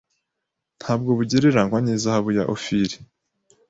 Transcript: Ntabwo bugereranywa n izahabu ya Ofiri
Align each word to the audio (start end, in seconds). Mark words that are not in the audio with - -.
Ntabwo 0.79 1.09
bugereranywa 1.17 1.77
n 1.81 1.87
izahabu 1.95 2.29
ya 2.37 2.43
Ofiri 2.55 2.95